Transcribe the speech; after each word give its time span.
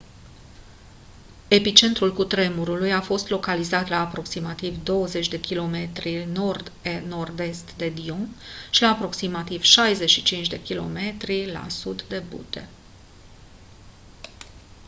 epicentrul 1.47 2.13
cutremurului 2.13 2.93
a 2.93 3.01
fost 3.01 3.29
localizat 3.29 3.87
la 3.89 3.99
aproximativ 3.99 4.83
20 4.83 5.27
km 5.39 5.45
15 5.47 6.09
mile 6.09 6.25
nord 6.33 6.71
nord-est 7.07 7.73
de 7.77 7.89
dillon 7.89 8.27
și 8.71 8.81
la 8.81 8.87
aproximativ 8.89 9.61
65 9.61 10.47
km 10.55 10.57
40 10.93 11.17
mile 11.27 11.51
la 11.51 11.69
sud 11.69 12.03
de 12.07 12.23
butte 12.29 12.69